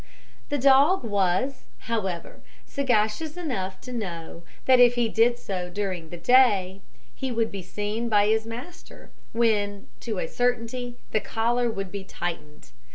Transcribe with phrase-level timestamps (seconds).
[0.49, 6.17] The dog was, however, sagacious enough to know that if he did so during the
[6.17, 6.81] day
[7.13, 12.03] he would be seen by his master, when to a certainty the collar would be
[12.03, 12.71] tightened.